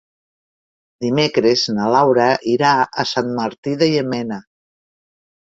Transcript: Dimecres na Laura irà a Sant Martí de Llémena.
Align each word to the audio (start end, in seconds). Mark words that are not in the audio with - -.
Dimecres 1.03 1.65
na 1.79 1.89
Laura 1.97 2.25
irà 2.55 2.73
a 2.81 3.07
Sant 3.11 3.31
Martí 3.37 3.77
de 3.83 3.93
Llémena. 3.93 4.43